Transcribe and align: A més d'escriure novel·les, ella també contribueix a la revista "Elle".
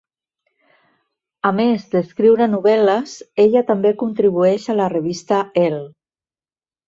A 1.49 1.51
més 1.57 1.83
d'escriure 1.91 2.47
novel·les, 2.53 3.13
ella 3.45 3.63
també 3.69 3.91
contribueix 3.99 4.67
a 4.67 4.77
la 4.79 4.91
revista 4.95 5.43
"Elle". 5.65 5.85